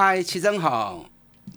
[0.00, 1.06] 嗨，齐真好，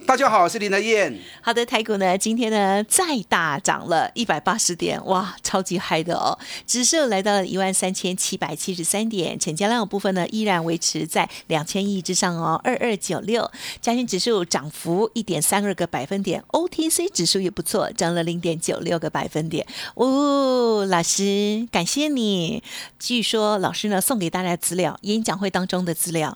[0.07, 1.15] 大家好，我是林德燕。
[1.43, 6.35] 好的，台股呢今天呢再大涨了一百八十点，哇，超级嗨的哦！
[6.65, 13.47] 指数来到了一万三千七百七十三点，成交量部分呢依然维持在两千亿之上哦，二二九六。
[13.79, 19.67] 加权指数涨幅一点三二个百分点，OTC 指数也不错，涨了零点九六个百分点。
[19.93, 22.63] 哦，老师，感谢你。
[22.97, 26.35] 据说老师呢送给大家资料，演讲会当中的资料。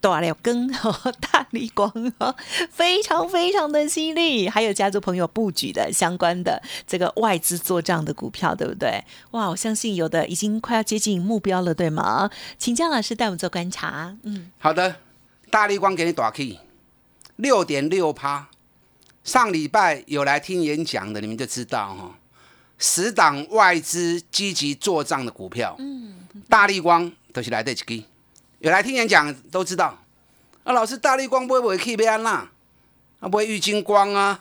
[0.00, 2.34] 大了根哦， 大力光哦，
[2.70, 4.48] 非常非常的犀利。
[4.48, 9.02] 还有家族朋友布局的相关的这个外资做账的股票，对不对？
[9.32, 12.30] 哇，我相信有的已经快要接近目标了，对吗？
[12.58, 14.16] 请江老师带我们做观察。
[14.22, 14.96] 嗯，好的，
[15.50, 16.58] 大力光给你打 key，
[17.36, 18.48] 六点六趴。
[19.24, 22.18] 上礼拜有来听演讲的，你们就知道哈，
[22.78, 26.14] 十档外资积极做账的股票，嗯，
[26.48, 28.06] 大力光都是来得及。
[28.60, 29.96] 有来听演讲都知道，
[30.64, 32.50] 啊，老师大力光不会不会 keep 安啦，
[33.20, 34.36] 啊，不会玉金光啊，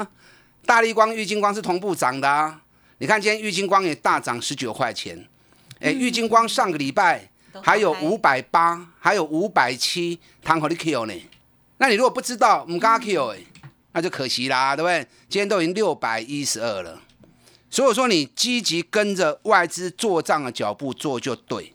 [0.66, 2.60] 大力光、玉金光是同步涨的啊。
[2.98, 5.28] 你看今天玉金光也大涨十九块钱，
[5.80, 7.30] 哎，玉金光上个礼拜
[7.62, 11.14] 还有五百八，还有五百七，谈好的 Q 呢。
[11.78, 13.38] 那你如果不知道，唔加 Q 哎，
[13.92, 15.08] 那就可惜啦，对不对？
[15.30, 17.00] 今天都已经六百一十二了，
[17.70, 21.72] 所以说你积极跟着外资做账的脚步做就对。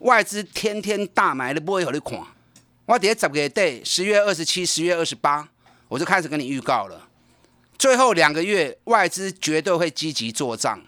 [0.00, 2.18] 外资天天大买，你不会有你看。
[2.86, 5.48] 我底下十个月十月二十七、十月二十八，
[5.88, 7.08] 我就开始跟你预告了。
[7.78, 10.82] 最后两个月，外资绝对会积极做账，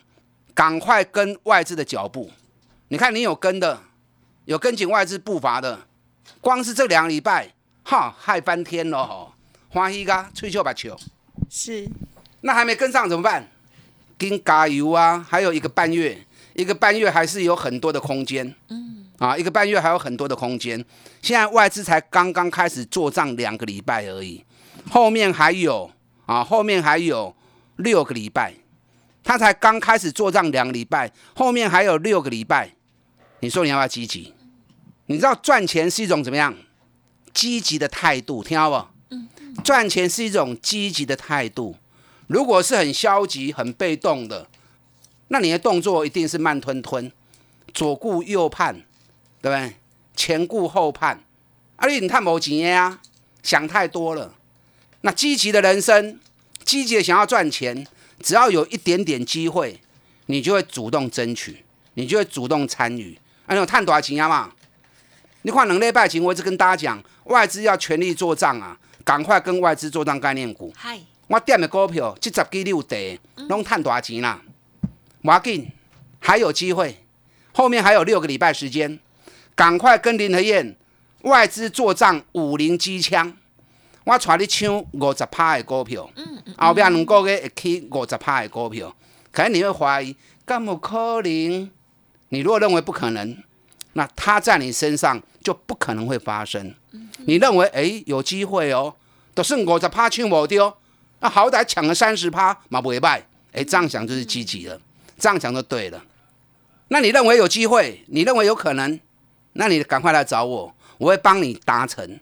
[0.55, 2.31] 赶快跟外资的脚步。
[2.89, 3.83] 你看，你有跟的，
[4.47, 5.87] 有跟紧外资步伐的，
[6.41, 7.53] 光是这两个礼拜，
[7.85, 9.33] 哈，嗨翻天了吼，
[9.69, 10.99] 欢喜噶，吹球把球。
[11.51, 11.87] 是，
[12.41, 13.49] 那还没跟上怎么办？
[14.19, 15.25] 跟加油啊！
[15.29, 18.55] 还有一个半月，一个半月还是有很多的空间。
[18.69, 19.02] 嗯。
[19.19, 20.85] 啊，一个半月还有很多的空间。
[21.21, 24.45] 现在外资才刚刚开始做账两个礼拜而已，
[24.91, 25.91] 后面还有
[26.27, 27.35] 啊，后面还有
[27.77, 28.55] 六个礼拜。
[29.25, 32.73] 他才刚开始做账两个礼拜，后面还有六个礼拜。
[33.39, 34.35] 你说你要不要积极？
[35.07, 36.53] 你知道赚钱是一种怎么样
[37.33, 38.43] 积极的态度？
[38.43, 38.89] 听到不？
[39.11, 39.29] 嗯。
[39.63, 41.77] 赚钱是一种积极的态度。
[42.27, 44.49] 如果是很消极、很被动的，
[45.29, 47.13] 那你的动作一定是慢吞吞，
[47.73, 48.83] 左顾右盼。
[49.43, 49.77] 对不对？
[50.15, 51.19] 前顾后盼，
[51.77, 53.01] 啊，你你太没经验啊，
[53.43, 54.35] 想太多了。
[55.01, 56.21] 那积极的人生，
[56.65, 57.85] 积极的想要赚钱，
[58.21, 59.81] 只要有一点点机会，
[60.27, 61.65] 你就会主动争取，
[61.95, 63.19] 你就会主动参与。
[63.47, 64.53] 啊，有探多少钱啊嘛？
[65.43, 70.73] 你看两礼拜前，我一直跟大家讲，外资要全力做账啊，赶快跟外资做账概念股。
[70.77, 74.41] 嗨，我点的股票，七十几六跌，拢探多少钱啦？
[75.23, 75.69] 马紧，
[76.21, 77.03] 还有机会，
[77.53, 79.01] 后面还有六个礼拜时间。
[79.55, 80.77] 赶快跟林和燕
[81.23, 83.33] 外资做账五零机枪，
[84.05, 86.11] 我带你抢五十趴的股票，
[86.57, 88.95] 后边两个月会起五十趴的股票，
[89.31, 91.71] 可能你会怀疑，干么可能？
[92.31, 93.37] 你如果认为不可能，
[93.93, 96.75] 那它在你身上就不可能会发生。
[97.27, 98.95] 你认为哎有机会哦，
[99.35, 100.75] 都是五十趴抢我丢，
[101.21, 104.81] 那好歹抢了三十趴嘛不会败，哎这样想就是积极了，
[105.19, 106.03] 这样想就对了。
[106.89, 108.03] 那你认为有机会？
[108.09, 108.99] 你认为有可能？
[109.55, 112.19] 那你赶快来找我，我会帮你达成，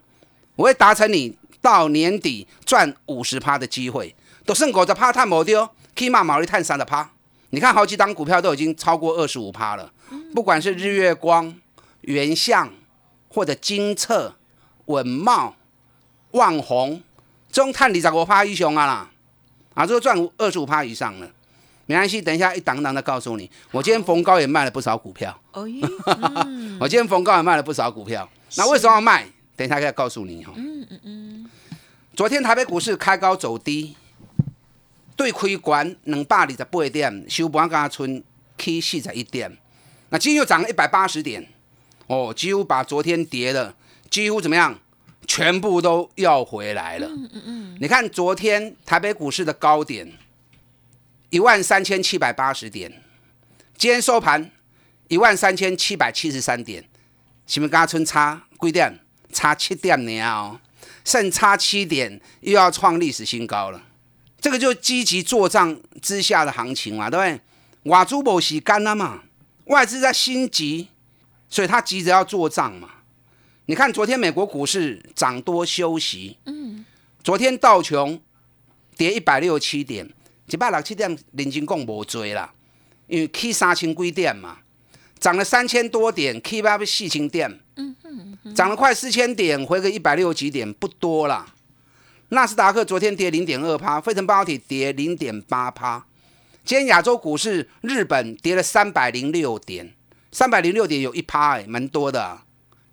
[0.57, 4.15] 我会达成你到年底赚五十趴的机会，
[4.45, 7.11] 都剩五十趴探无丢，起码毛利探三十趴。
[7.51, 9.93] 你看好几档股票都已经超过二十五趴了，
[10.35, 11.55] 不管是日月光、
[12.03, 12.73] 原相
[13.29, 14.35] 或者金策、
[14.87, 15.57] 稳茂、
[16.33, 17.03] 旺宏，
[17.51, 19.11] 中探你十五趴以上啊啦，
[19.75, 21.29] 啊，这个赚二十五趴以上了。
[21.87, 23.51] 没关系，等一下一档档的告诉你。
[23.73, 25.37] 我今天逢高也卖了不少股票。
[25.51, 25.67] 哦
[26.81, 28.27] 我今天逢高也卖了不少股票。
[28.57, 29.27] 那为什么要卖？
[29.55, 30.55] 等一下再告诉你哈。
[30.57, 31.51] 嗯嗯嗯。
[32.17, 33.95] 昨天台北股市开高走低，
[35.15, 38.25] 对开关两百二十八点，收盘刚存
[38.57, 39.55] 起四十一点。
[40.09, 41.47] 那今天又涨了一百八十点，
[42.07, 43.75] 哦，几乎把昨天跌的
[44.09, 44.79] 几乎怎么样，
[45.27, 47.07] 全部都要回来了。
[47.09, 47.77] 嗯嗯嗯。
[47.79, 50.11] 你看昨天台北股市的高点。
[51.29, 52.91] 一万三千七百八十点，
[53.77, 54.51] 今天收盘
[55.11, 56.89] 一万三千七百七十三点，
[57.45, 58.97] 是不是跟阿春差几点？
[59.33, 60.61] 差七点呢哦。
[61.05, 63.83] 剩差七点又要创历史新高了。
[64.41, 67.41] 这个就积极做账之下的行情嘛，对不对？
[67.91, 69.25] 瓦珠宝洗干了嘛，
[69.65, 70.89] 外资在心急，
[71.49, 72.89] 所以他急着要做账嘛。
[73.67, 76.85] 你看昨天美国股市涨多休息，嗯，
[77.25, 78.23] 昨天道琼
[78.97, 80.09] 跌一百六十七点，
[80.47, 82.55] 一百六七点，认真讲无追啦，
[83.09, 84.59] 因为去三千几点嘛，
[85.21, 91.55] 涨了三千多点，起码要四千点，嗯嗯，涨了快四千点，回个一百六几点不多啦。
[92.31, 96.07] 纳斯达克昨天跌零点二趴，费城半导体跌零点八趴。
[96.65, 99.93] 今天亚洲股市，日本跌了三百零六点，
[100.33, 102.41] 三百零六点有一趴，哎，蛮多的。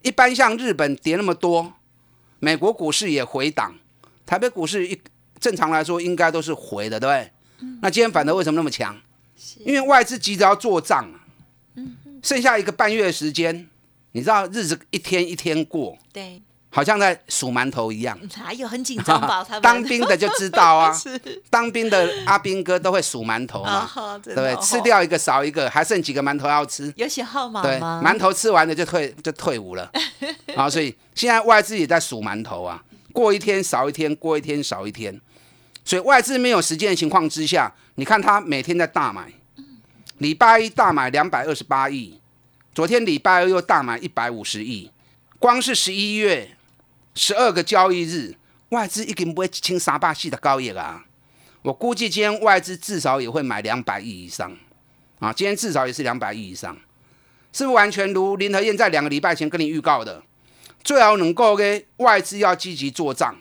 [0.01, 1.73] 一般像日本跌那么多，
[2.39, 3.75] 美国股市也回档，
[4.25, 4.99] 台北股市一
[5.39, 7.31] 正常来说应该都是回的，对不对？
[7.81, 8.99] 那今天反而为什么那么强？
[9.59, 11.23] 因为外资急着要做账啊。
[12.23, 13.67] 剩下一个半月时间，
[14.11, 18.17] 你知道日子一天一天过，对，好像在数馒头一样。
[18.37, 19.45] 哪有很紧张吧？
[19.61, 20.95] 当兵的就知道啊，
[21.49, 24.55] 当兵的阿兵哥都会数馒头嘛，啊，对不对？
[24.57, 26.91] 吃掉一个少一个，还剩几个馒头要吃。
[26.97, 29.89] 有写号码对，馒头吃完了就退就退伍了，
[30.55, 32.83] 啊， 所以现在外资也在数馒头啊，
[33.13, 35.19] 过一天少一天，过一天少一天，
[35.85, 39.31] 所以外资没有时间的情况之下，你看他每天在大买，
[40.17, 42.19] 礼拜一大买两百二十八亿，
[42.73, 44.91] 昨天礼拜二又大买一百五十亿，
[45.37, 46.55] 光是十一月
[47.13, 48.35] 十二个交易日，
[48.69, 51.05] 外资已经不会清三百四的高亿啊，
[51.61, 54.57] 我估计今天外资至少也会买两百亿以上，
[55.19, 56.75] 啊，今天至少也是两百亿以上。
[57.53, 60.21] 是不是完全如林和燕在两个礼拜前跟你预告的，
[60.83, 63.35] 最好能够给外资要积极做账，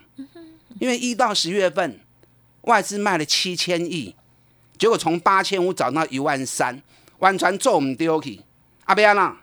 [0.79, 2.01] 因为一到十月份
[2.63, 4.15] 外资卖了七千亿，
[4.79, 6.83] 结果从八千五涨到一万三，
[7.19, 8.41] 完全做唔丢去。
[8.85, 9.37] 阿边啦，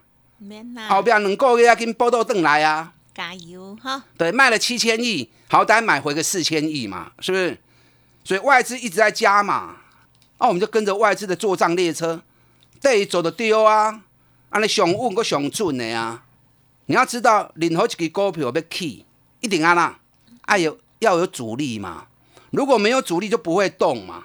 [0.89, 4.03] 后边两个月要跟波豆邓来啊，加油哈！
[4.17, 7.57] 对，卖了七千亿，好歹买回个四千亿嘛，是不是？
[8.23, 9.77] 所以外资一直在加嘛，
[10.39, 12.21] 那、我们就跟着外资的做账列车，
[12.81, 14.01] 对走的丢啊。
[14.49, 16.23] 安尼上稳个上准的啊！
[16.85, 19.05] 你要知道，任何一支股票要起，
[19.39, 19.97] 一定安啦，
[20.43, 22.05] 啊有要有主力嘛。
[22.51, 24.23] 如果没有主力，就不会动嘛。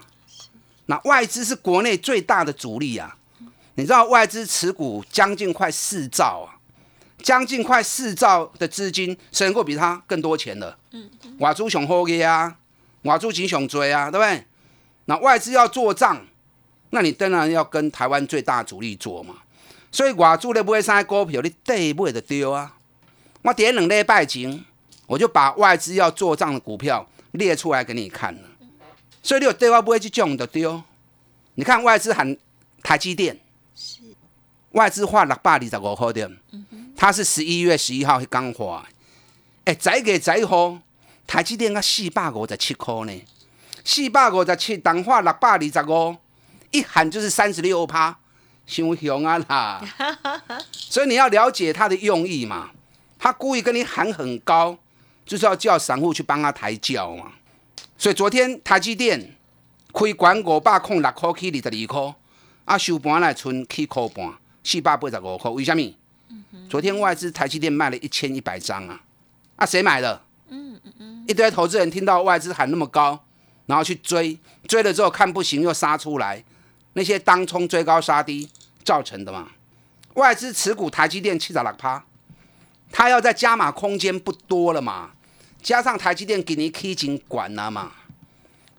[0.91, 3.15] 那外资是国内最大的主力啊！
[3.75, 6.57] 你知道外资持股将近快四兆啊，
[7.23, 10.79] 将近快四兆的资金，谁能够比他更多钱的？
[10.93, 12.57] 嗯，外资上好嘅啊，
[13.03, 14.47] 外资钱上多啊，对不对？
[15.05, 16.25] 那外资要做账，
[16.91, 19.35] 那你当然要跟台湾最大主力做嘛。
[19.93, 22.75] 所以外资咧买啥股票，你底买就对啊。
[23.43, 24.65] 我点两礼拜前，
[25.07, 28.48] 我就把外资要做账的股票列出来给你看了。
[29.29, 30.67] 所以你有对外不会去种的对。
[31.57, 32.35] 你看外资喊
[32.83, 33.39] 台积电，
[33.77, 34.01] 是
[34.71, 36.31] 外资花六百二十五块的，
[36.97, 38.89] 它是十一月十一号刚花。
[39.67, 40.79] 哎，再给再好，
[41.27, 43.23] 台积电啊四百五十七块呢，
[43.85, 46.17] 四百五十七当花六百二十五，
[46.71, 48.17] 一喊就是三十六趴。
[48.67, 49.83] 熊熊啊啦，
[50.73, 52.71] 所以你要了解他的用意嘛。
[53.19, 54.79] 他故意跟你喊很高，
[55.27, 57.33] 就是要叫散户去帮他抬轿嘛。
[57.99, 59.37] 所以昨天台积电
[59.93, 62.15] 开管五百空六块起二十二块，
[62.65, 64.33] 啊收盘来剩七块半，
[64.65, 65.51] 四百八十五块。
[65.51, 65.83] 为什么？
[66.71, 69.03] 昨天外资台积电卖了一千一百张啊，
[69.57, 70.23] 啊谁买的？
[70.49, 73.23] 嗯嗯嗯，一堆投资人听到外资喊那么高，
[73.67, 76.43] 然后去追，追了之后看不行又杀出来，
[76.93, 78.49] 那些当冲追高杀低。
[78.85, 79.49] 造成的嘛，
[80.15, 82.03] 外资持股台积电七十六趴，
[82.91, 85.11] 他要在加码空间不多了嘛，
[85.63, 87.93] 加上台积电给你 K 金管了嘛，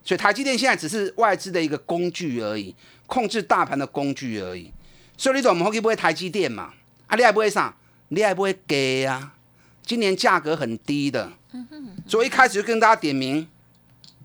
[0.04, 4.72] 所以台积电现在只是外资的一个工具而已，控制大盘的工具而已。
[5.18, 6.74] 所以你怎么会不会台积电嘛？
[7.08, 7.76] 啊，你还不会啥？
[8.08, 9.34] 你还不会给啊？
[9.84, 11.32] 今年价格很低的，
[12.08, 13.48] 所以一开始就跟大家点名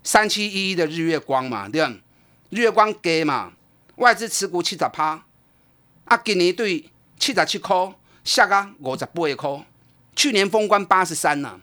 [0.03, 1.93] 三七一一的日月光嘛，对吧？
[2.51, 3.51] 日月光给嘛，
[3.95, 5.25] 外资持股七十趴。
[6.05, 7.93] 啊，今年对七十七块，
[8.23, 9.65] 下个五十八块。
[10.15, 11.59] 去年封关八十三呐，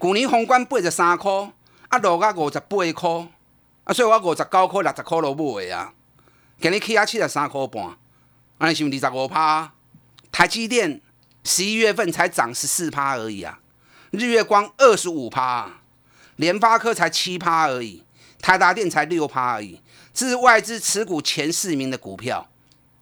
[0.00, 1.30] 去年封关八十三块，
[1.88, 3.28] 啊落啊五十八块，
[3.84, 5.92] 啊所以我五十九块、六十块都买啊。
[6.60, 7.96] 今日起啊七十三块半，
[8.58, 9.72] 安尼是二十五趴。
[10.32, 11.00] 台积电
[11.44, 13.60] 十一月份才涨十四趴而已啊，
[14.10, 15.70] 日月光二十五趴，
[16.36, 18.02] 联发科才七趴而已，
[18.40, 19.80] 台达电才六趴而已，
[20.12, 22.48] 这是外资持股前四名的股票。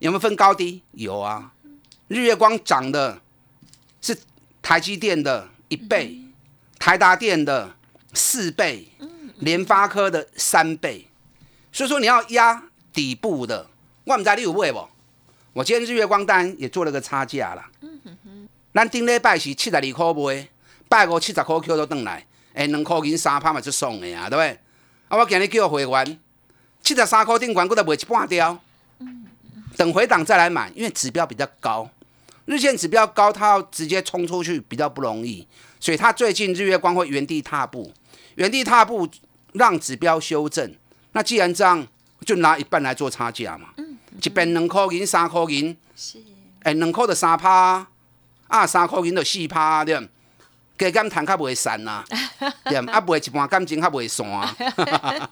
[0.00, 0.82] 有没有分高低？
[0.90, 1.52] 有啊，
[2.08, 3.22] 日月光涨的
[4.00, 4.18] 是
[4.60, 6.21] 台积电的一倍，
[6.82, 7.76] 台达电的
[8.12, 8.88] 四倍，
[9.38, 11.06] 联发科的三倍。
[11.70, 12.60] 所以说你要压
[12.92, 13.68] 底部的，
[14.02, 14.88] 我们在你有买不？
[15.52, 17.62] 我今天日月光单也做了个差价了。
[18.74, 20.48] 咱顶礼拜是七十二块买，
[20.88, 24.48] 拜五七十块 Q 都转来，哎，两块银三拍嘛就送的啊，对不对？
[25.06, 26.18] 啊，我今日叫会员
[26.82, 28.58] 七十三块顶管，搁再卖一半掉，
[29.76, 31.88] 等回档再来买，因为指标比较高，
[32.52, 35.46] 日线指标高，它要直接冲出去比较不容易，
[35.80, 37.90] 所以它最近日月光会原地踏步，
[38.34, 39.08] 原地踏步
[39.54, 40.74] 让指标修正。
[41.12, 41.86] 那既然这样，
[42.26, 43.68] 就拿一半来做差价嘛，
[44.22, 46.18] 一边两块银三块银，是，
[46.62, 47.86] 哎，两块的三趴，
[48.48, 50.08] 啊，三块银就四趴，对。
[50.78, 52.02] 加减谈较袂散呐，
[52.64, 54.56] 对，啊，袂一半感情较袂散啊。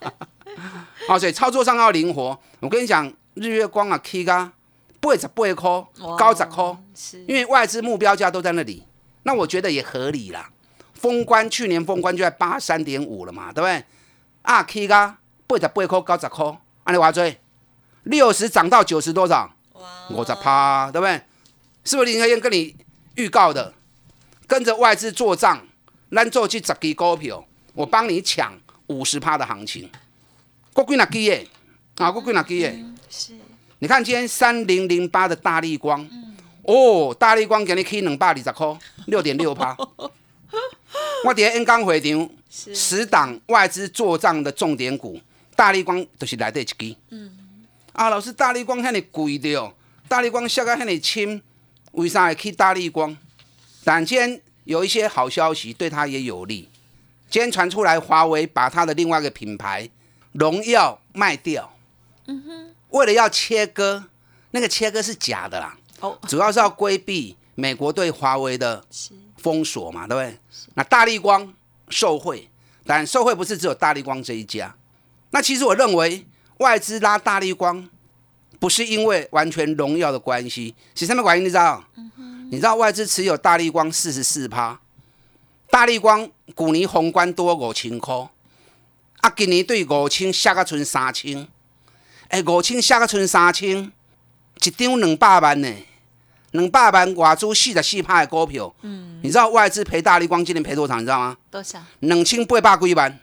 [1.09, 2.39] 哦，所以操作上要灵活。
[2.61, 4.53] 我跟你讲，日月光啊，K 噶
[5.01, 6.77] 八十八块，高十块，
[7.27, 8.85] 因为外资目标价都在那里，
[9.23, 10.51] 那我觉得也合理啦。
[10.95, 13.85] 封关去年封关就在八三点五了嘛，对不对？
[14.43, 15.17] 啊，K 噶
[15.47, 17.25] 八十八块，高十块，安尼话做，
[18.03, 19.51] 六十涨到九十多少？
[20.11, 21.23] 五十趴，对不对？
[21.85, 22.77] 是不是林和燕跟你
[23.15, 23.73] 预告的？
[24.47, 25.67] 跟着外资做账，
[26.11, 27.43] 咱做去十支股票，
[27.73, 28.53] 我帮你抢
[28.89, 29.91] 五十趴的行情。
[30.75, 31.49] 国贵哪基耶？
[31.97, 32.85] 啊，国贵哪基耶？
[33.09, 33.35] 是。
[33.81, 36.07] 你看今天三零零八的大力光，
[36.65, 39.75] 哦，大力光给你开两百二十块，六点六趴。
[41.25, 45.19] 我伫 N 刚会场，十档外资做账的重点股，
[45.57, 46.75] 大力光就是来得一支。
[47.09, 47.39] 嗯。
[47.93, 49.73] 啊，老师，大力光遐尼贵的哦
[50.09, 51.41] 大力光下个遐尼轻，
[51.93, 53.17] 为啥会去大力光？
[53.83, 56.69] 但今天有一些好消息，对他也有利。
[57.31, 59.89] 今天传出来，华为把它的另外一个品牌
[60.33, 61.73] 荣耀卖掉。
[62.27, 64.05] 嗯哼，为了要切割，
[64.53, 65.77] 那个切割是假的啦。
[66.01, 68.85] 哦，主要是要规避美国对华为的
[69.37, 70.39] 封锁嘛，对不对？
[70.75, 71.53] 那大力光
[71.89, 72.51] 受贿，
[72.85, 74.75] 但受贿不是只有大力光这一家。
[75.31, 76.27] 那其实我认为
[76.59, 77.89] 外资拉大力光，
[78.59, 81.45] 不是因为完全荣耀的关系，是什么原因？
[81.45, 81.85] 你知道？
[82.51, 84.81] 你知道外资持有大力光四十四趴，
[85.71, 88.13] 大力光股年宏观多五千块，
[89.21, 91.47] 啊，今年对五千下个存三千，
[92.31, 93.91] 哎，五千下个剩三千，
[94.65, 95.69] 一张两百万呢，
[96.53, 100.95] 两百万外资四十四趴的股票，嗯，你知道外资赔大力光今年赔多少？
[100.95, 101.37] 你知道吗？
[101.51, 101.83] 多少？
[101.99, 103.19] 两千八百几万，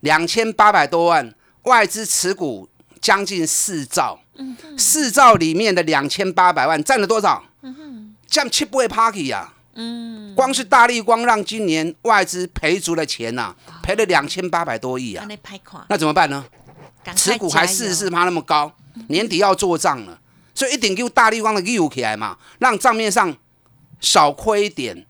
[0.00, 2.68] 两千八百多万，外资持股
[3.00, 7.44] 将近四兆，嗯，四兆里面的两千八百万占了多少？
[7.62, 8.16] 嗯哼。
[8.26, 15.24] 像七倍 party 呀，嗯，光是大力光让今年外资赔足了钱呐，赔了两千八百多亿啊，
[15.88, 16.44] 那怎么办呢？
[17.16, 18.72] 持股还四十四趴那么高，
[19.08, 20.18] 年底要做账了，
[20.54, 23.36] 所以一定给大力光的 U 起来嘛，让账面上
[24.00, 25.06] 少亏一点，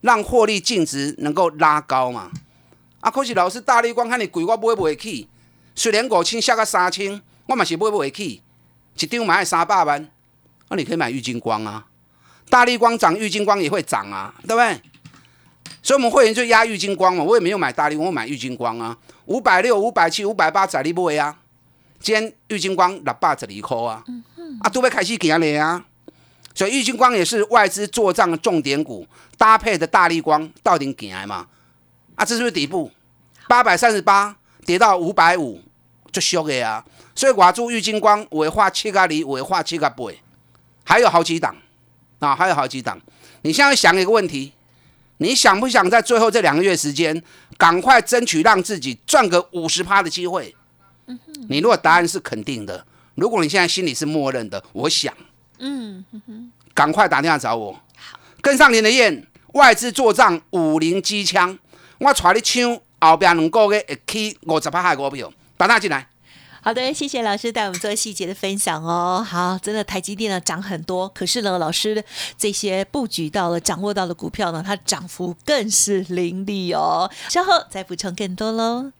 [0.00, 2.30] 让获利净值能够拉高嘛。
[3.00, 5.28] 啊，可是老师大力光看你贵，我买不起，
[5.74, 8.42] 虽然五千下个三千，我嘛是买不起，
[8.98, 10.08] 一张买三百万，
[10.68, 11.86] 那你可以买玉金光啊。
[12.50, 14.80] 大力光涨，玉金光也会涨啊，对不对？
[15.82, 17.22] 所以，我们会员就压玉金光嘛。
[17.22, 18.96] 我也没有买大力光，我买玉金光啊。
[19.28, 21.36] 五百六、五百七、五百八，在你买啊。
[22.00, 24.02] 今天玉金光六百十二块啊，
[24.60, 25.84] 啊，都要开始行了啊。
[26.54, 29.06] 所以，玉金光也是外资做账的重点股，
[29.36, 31.46] 搭配的大力光到底行嘛？
[32.14, 32.90] 啊，这是不是底部？
[33.46, 35.60] 八百三十八跌到五百五，
[36.10, 36.84] 就俗的啊。
[37.14, 40.04] 所以，我住玉金光，尾画七个里，尾画七个八，
[40.84, 41.54] 还有好几档。
[42.20, 43.00] 啊，还有好几档，
[43.42, 44.52] 你现在想一个问题，
[45.18, 47.22] 你想不想在最后这两个月时间，
[47.58, 50.54] 赶快争取让自己赚个五十趴的机会？
[51.48, 52.86] 你如果答案是肯定的，
[53.16, 55.12] 如果你现在心里是默认的，我想，
[55.58, 56.04] 嗯
[56.72, 57.78] 赶快打电话找我，
[58.40, 61.58] 跟上您的燕，外资做账五零机枪，
[61.98, 66.06] 我带你抢后边两个月会起五十趴的股票，打电话进来。
[66.60, 69.24] 好的，谢谢老师带我们做细节的分享哦。
[69.26, 72.04] 好，真的台积电呢涨很多，可是呢，老师
[72.36, 77.10] 这些布局到了、掌握到的股票呢，它涨幅更是凌厉哦。
[77.28, 78.92] 稍后再补充更多喽。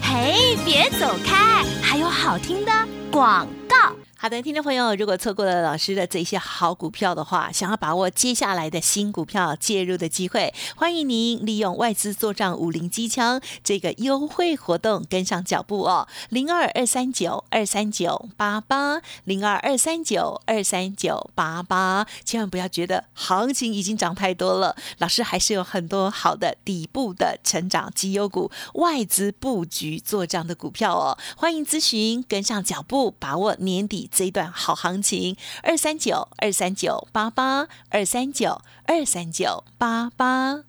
[0.00, 2.72] 嘿，别走开，还有好听的
[3.12, 3.76] 广告。
[4.16, 34.08] 好的，听众朋友，如果错过了老师的这些好股票的话，想要把握接下来的新股票介入的机会，欢迎您利用外资做账五零机枪这个优惠活动跟上脚步哦，零二二三九二三九八八零二二三九二三九八八，千万不要觉得行情已经涨太多了，老师还是有很多好的底部的成长绩优股，外资布局做账的股票哦，欢迎咨询跟上脚步，把握年底。
[34.12, 40.60] 这一段好行情，二三九二三九八八二三九二三九八八。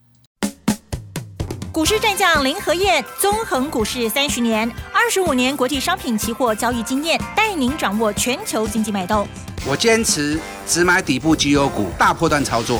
[1.72, 9.28] 股市战将林和燕，纵横股市三十年，二十五年国际商品期货交易经验，带您掌握全球经济脉动。
[9.66, 12.80] 我坚持只买底部绩优股，大波段操作。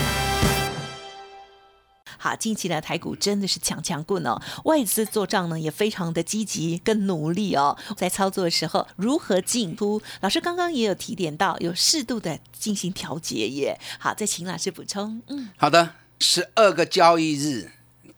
[2.23, 9.99] 好，近期呢台股真的是强强棍哦，外资做账呢也非常的积极跟努力哦，在操作的时候如何进出？
[10.19, 13.75] 老师刚刚也有提点到，有适度的进行调节耶。
[13.97, 15.19] 好，再请老师补充。
[15.29, 17.71] 嗯，好的，十二个交易日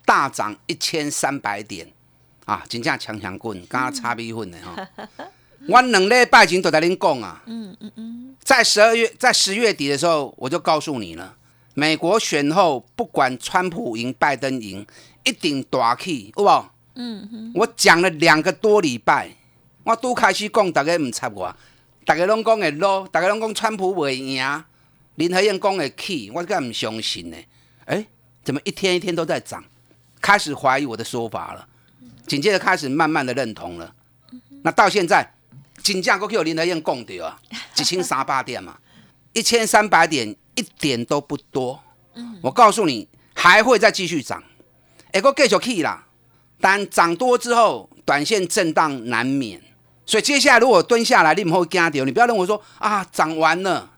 [0.04, 1.94] 大涨一千三百点
[2.44, 4.76] 啊，真正强强棍，刚刚差比混的哈。
[5.70, 11.38] 我两礼拜前都在恁讲啊，嗯嗯嗯，在十二月，在十月底的时候，我就告诉你了。
[11.76, 14.86] 美国选后，不管川普赢、拜登赢，
[15.24, 16.70] 一定大起，有无？
[16.96, 17.52] 嗯哼。
[17.56, 19.30] 我讲了两个多礼拜，
[19.84, 21.56] 我都开始讲，大家唔插我，
[22.06, 24.64] 大家拢讲会落，大家拢讲川普会赢，
[25.16, 27.38] 林和燕讲会起，我敢唔相信呢？
[27.86, 28.06] 哎，
[28.44, 29.64] 怎么一天一天都在涨？
[30.22, 31.68] 开始怀疑我的说法了，
[32.28, 33.92] 紧接着开始慢慢的认同了。
[34.62, 35.34] 那到现在，
[35.82, 37.36] 金价过去有林和燕讲对啊，
[37.78, 38.78] 一千三百点嘛，
[39.34, 40.36] 一千三百点。
[40.56, 41.82] 一点都不多，
[42.42, 44.44] 我告诉你，还会再继续涨，
[45.12, 46.08] 哎，个继续起啦。
[46.62, 49.62] 但涨多之后，短线震荡难免，
[50.06, 53.90] 所以接下来如果蹲下来，你唔好惊掉，你不要认为说啊，涨完了，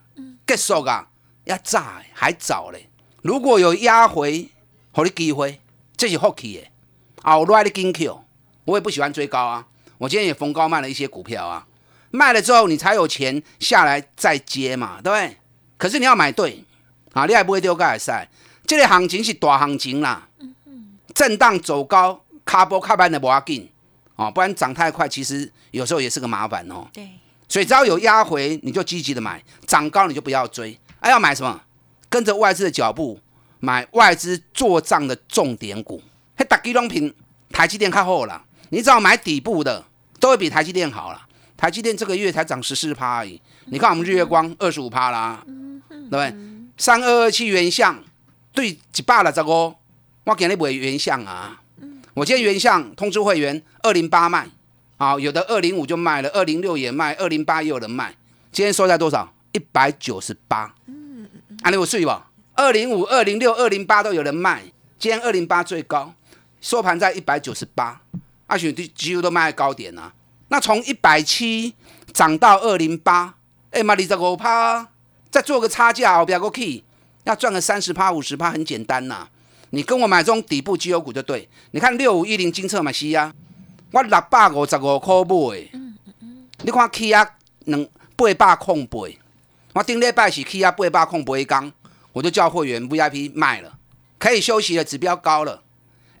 [0.46, 1.08] 结束啊，
[1.44, 2.88] 要炸还早嘞。
[3.22, 4.50] 如果有压回，
[4.92, 5.60] 好的机会，
[5.96, 6.72] 这是福气耶。
[7.22, 8.24] 后来的金 Q，
[8.64, 9.66] 我也不喜欢追高啊，
[9.98, 11.66] 我今天也逢高卖了一些股票啊，
[12.10, 15.36] 卖了之后你才有钱下来再接嘛，对不对？
[15.78, 16.64] 可是你要买对，
[17.12, 18.28] 啊，你还不会丢个海赛。
[18.66, 20.26] 这个行情是大行情啦，
[21.14, 23.68] 震荡走高，卡波卡板的不要紧，
[24.16, 26.88] 哦，不然涨太快，其实有时候也是个麻烦哦。
[26.92, 27.08] 对，
[27.48, 30.76] 所以只要有压回，你就积极的买；涨高你就不要追。
[30.98, 31.62] 哎，要买什么？
[32.08, 33.20] 跟着外资的脚步，
[33.60, 36.02] 买外资做账的重点股。
[36.36, 37.14] 嘿，打基隆平，
[37.50, 38.44] 台积电靠后了。
[38.70, 39.84] 你只要买底部的，
[40.18, 41.22] 都会比台积电好了。
[41.56, 43.40] 台积电这个月才涨十四趴而已。
[43.66, 45.44] 你看我们日月光二十五趴啦。
[46.10, 46.34] 对不对？
[46.78, 48.02] 三二二七原相
[48.52, 49.74] 对一百了，十五，
[50.24, 51.60] 我给你买原相啊。
[52.14, 54.48] 我今天原相通知会员二零八卖，
[54.96, 58.14] 好，有的二零五就卖了，二零六也卖，二零八也有人卖。
[58.50, 59.32] 今天收在多少？
[59.52, 60.74] 一百九十八。
[60.86, 62.30] 嗯嗯安利我睡吧。
[62.54, 64.62] 二零五、二零六、二零八都有人卖，
[64.98, 66.14] 今天二零八最高，
[66.60, 68.00] 收盘在一百九十八。
[68.46, 70.12] 阿许几乎都卖高点啊。
[70.48, 71.74] 那从一百七
[72.12, 73.34] 涨到二零八，
[73.72, 74.88] 哎妈，二十五趴。
[75.36, 76.82] 再做个差价，我不要个 key，
[77.24, 79.28] 要赚个三十趴、五十趴，很简单呐。
[79.68, 81.46] 你跟我买这种底部绩优股就对。
[81.72, 83.34] 你看六五一零金策嘛，西啊，
[83.92, 85.68] 我六百五十五块买。
[86.62, 87.28] 你看 key 啊，
[87.66, 88.98] 两八百空八。
[89.74, 91.70] 我顶礼拜是 key 啊八百空八刚，
[92.14, 93.76] 我就叫会员 VIP 卖了，
[94.18, 95.62] 可以休息了，指标高了。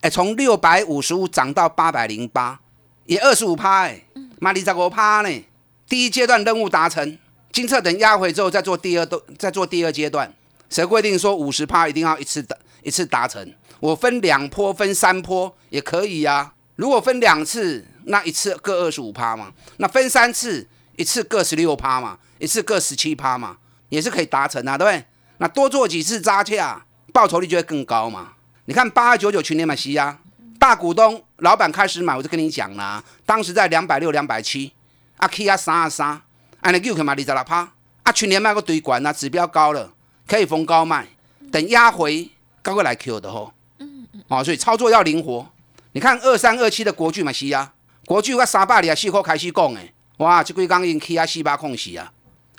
[0.02, 2.60] 哎，从六百五十五涨到八百零八，
[3.06, 4.02] 也二十五趴哎，
[4.40, 5.44] 买二十五趴呢。
[5.88, 7.16] 第一阶段任务达成。
[7.56, 10.30] 金策等压回之后再做第二都再做第二阶段，
[10.68, 13.50] 谁规定说五十趴一定要一次达一次达成？
[13.80, 16.52] 我分两波分三波也可以呀。
[16.74, 19.54] 如果分两次，那一次各二十五趴嘛。
[19.78, 23.56] 那分三次，一次各十六趴嘛，一次各十七趴嘛，
[23.88, 25.06] 也是可以达成啊，对不对？
[25.38, 28.34] 那多做几次扎价，报酬率就会更高嘛。
[28.66, 30.18] 你看八二九九群联买西呀，
[30.58, 34.74] 大股东老板开始买，我就跟你讲了，当时在两百六两百七，
[35.16, 36.20] 啊 K 啊三啊三。
[36.66, 37.68] 安尼又去买二十六趴，
[38.02, 39.88] 啊，去年卖个堆管啊，指标高了，
[40.26, 41.06] 可以逢高卖，
[41.52, 42.28] 等压回
[42.60, 43.52] 高过来 Q 的吼。
[43.78, 44.20] 嗯嗯。
[44.26, 45.46] 哦，所以操作要灵活。
[45.92, 47.72] 你看二三二七的国巨嘛是啊，
[48.04, 52.12] 国巨我三百二四块开始讲诶，哇，这几工已经起啊四百空死啊，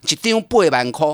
[0.04, 1.06] 一张八万块，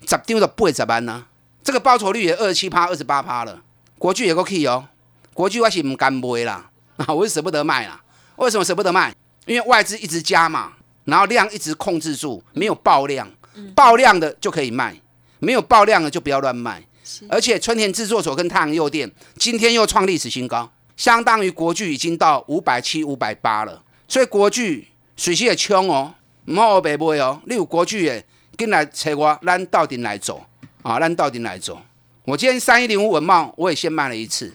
[0.00, 1.26] 十张就八十万啊。
[1.62, 3.60] 这个报酬率也二十七趴、二十八趴了。
[3.98, 4.88] 国巨也够起哦，
[5.34, 8.00] 国巨我是唔敢卖啦，啊， 我是舍不得卖啦。
[8.36, 9.14] 为什么舍不得卖？
[9.44, 10.72] 因为外资一直加嘛。
[11.08, 13.26] 然后量一直控制住，没有爆量，
[13.74, 14.94] 爆量的就可以卖，
[15.38, 16.84] 没有爆量的就不要乱卖。
[17.30, 23.82] 而且春田制作所跟太阳诱电今天又创历史新高，相当于国巨已经到五百七、五百八了。
[24.06, 26.12] 所以国巨水系也冲哦，
[26.44, 27.40] 唔好白买哦。
[27.46, 28.22] 例如国巨诶，
[28.54, 30.44] 跟来找我，咱到底来走
[30.82, 31.80] 啊，咱到底来走。
[32.24, 34.54] 我今天三一零五文茂，我也先卖了一次。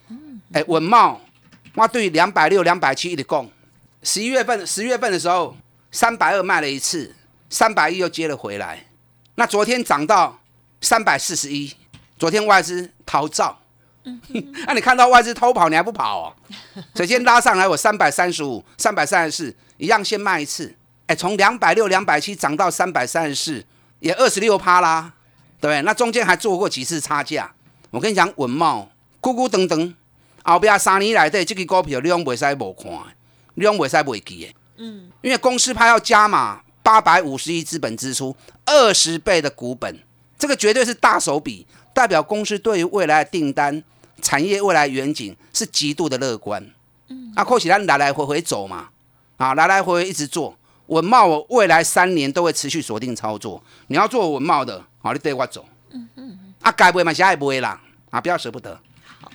[0.51, 1.19] 哎，稳茂，
[1.73, 3.49] 我对两百六、两百七一直供，
[4.03, 5.57] 十一月份、十月份的时候。
[5.93, 7.15] 三百二卖了一次，
[7.51, 8.87] 三百一又接了回来。
[9.35, 10.39] 那昨天涨到
[10.81, 11.71] 三百四十一，
[12.17, 13.59] 昨天外资逃造。
[14.65, 16.33] 那 你看到外资偷跑，你还不跑哦？
[16.95, 20.75] 首先拉上来，我三百三十五、三百三十四一样先卖一次。
[21.05, 23.63] 哎，从两百六、两百七涨到三百三十四，
[23.99, 25.13] 也二十六趴啦，
[25.61, 25.81] 对不对？
[25.83, 27.53] 那中间还做过几次差价，
[27.91, 28.89] 我跟你讲，稳茂
[29.21, 29.93] 咕咕噔噔，
[30.43, 32.91] 后边三年来的这个股票你拢袂使无看，
[33.53, 34.55] 你拢袂使袂记的。
[34.77, 39.99] 嗯，因为公司派要加码八百五十亿资本支出，二十倍的股本，
[40.37, 43.83] 这个绝对是大手笔，代表公司对于未来的订单、
[44.21, 46.65] 产业未来远景是极度的乐观。
[47.09, 48.89] 嗯，啊，或许咱来来回回走嘛，
[49.37, 50.57] 啊，来来回回一直做。
[50.87, 53.63] 稳茂，我未来三年都会持续锁定操作。
[53.87, 55.65] 你要做稳茂的，好，你对我走。
[55.91, 56.53] 嗯嗯。
[56.61, 57.13] 啊，该不会嘛？
[57.13, 57.79] 现在不会啦。
[58.09, 58.77] 啊，不要舍不得。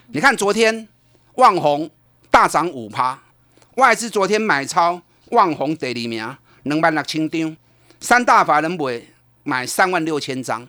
[0.09, 0.87] 你看昨天
[1.35, 1.91] 旺宏
[2.31, 3.19] 大涨五趴，
[3.77, 7.57] 外资昨天买超旺宏第二名，两万六千张，
[8.01, 9.03] 三大法人买
[9.45, 10.67] 买三万六千张。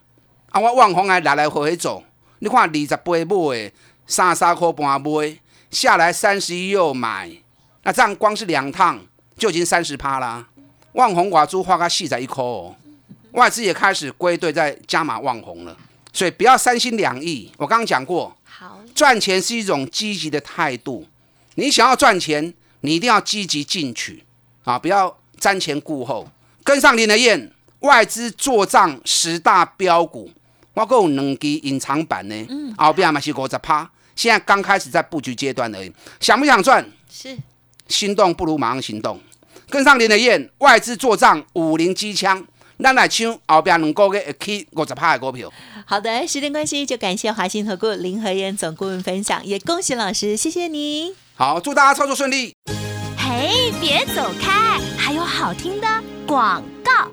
[0.49, 2.03] 啊，我旺宏还来来回回走。
[2.39, 3.71] 你看二十八买，
[4.07, 5.37] 三三块半买，
[5.69, 7.29] 下来三十一又买，
[7.83, 8.99] 那这样光是两趟
[9.37, 10.47] 就已经三十趴啦。
[10.93, 12.73] 旺宏寡珠花个细在一颗，
[13.33, 15.77] 外资也开始归队在加码旺宏了，
[16.11, 17.51] 所以不要三心两意。
[17.57, 21.05] 我刚刚讲过，好赚钱是一种积极的态度。
[21.55, 24.23] 你想要赚钱，你一定要积极进取
[24.63, 24.77] 啊！
[24.77, 26.27] 不要瞻前顾后。
[26.63, 30.29] 跟上林德燕，外资做账十大标股，
[30.73, 35.91] 我有两支隐藏版呢，嗯后边嘛是五十趴，现在刚开始在布局阶段而已。
[36.19, 36.85] 想不想赚？
[37.11, 37.37] 是，
[37.87, 39.19] 心动不如马上行动。
[39.69, 42.45] 跟上林的燕，外资做账五零机枪，
[42.79, 45.51] 咱来抢后边两个月起五十趴的股票。
[45.85, 51.15] 好的，时间关系就感谢华兴投顾林和燕总顾问分享，也恭喜老师，谢谢你。
[51.35, 52.53] 好，祝大家操作顺利。
[53.79, 55.87] 别走开，还有好听的
[56.27, 56.63] 广。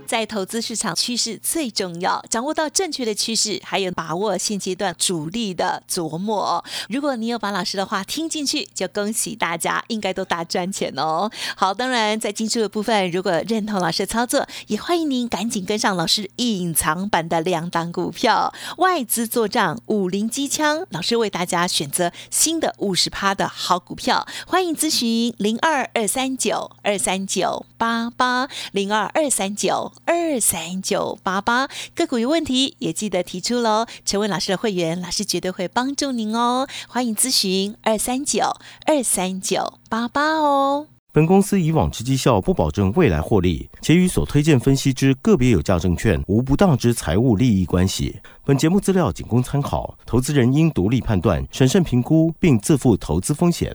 [0.06, 6.64] 在投资市场，趋势最重要，掌握到正确的趋势，还有把握现阶段主力的琢磨。
[6.88, 11.30] 如果你有把老师的话听进去，就恭喜大家，应该都大赚钱哦。
[11.56, 29.92] 好，当然在进出的部分，如果认同老师的操作，也欢迎您赶紧跟上老师隐藏版的两档股票，外资做账五零机枪，老师为大家选择新的五十趴的好股票，欢迎咨询零二二三九二三九八八零二二三九。
[30.04, 36.68] 二三九八八个股有问题也记得提出喽，成为老师的会员，老师绝对会帮助您哦。
[36.88, 38.56] 欢迎咨询二三九
[38.86, 40.88] 二三九八八哦。
[41.12, 48.20] 本公司以往之绩效不保证未来获利，且与所推荐分析之个别有价证券无不当之财务利益关系。
[48.44, 53.74] 本节目资料仅供参考，投资人应独立判断、审慎评估，并自负投资风险。